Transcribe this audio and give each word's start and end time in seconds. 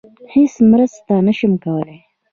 هیڅ 0.33 0.53
مرسته 0.71 1.13
نشم 1.27 1.53
کولی. 1.63 1.97